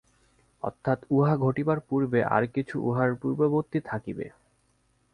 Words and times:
অর্থাৎ 0.63 0.99
উহা 1.09 1.33
ঘটিবার 1.37 1.79
পূর্বে 1.79 2.19
আর 2.35 2.43
কিছু 2.47 2.75
উহার 2.81 3.09
পূর্ববর্তী 3.15 3.79
থাকিবে। 3.85 4.25